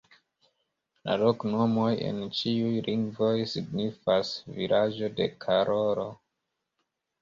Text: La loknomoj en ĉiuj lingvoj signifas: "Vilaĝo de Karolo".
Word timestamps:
La 1.09 1.17
loknomoj 1.23 1.91
en 2.09 2.25
ĉiuj 2.39 2.73
lingvoj 2.89 3.31
signifas: 3.55 4.35
"Vilaĝo 4.59 5.15
de 5.23 5.33
Karolo". 5.49 6.13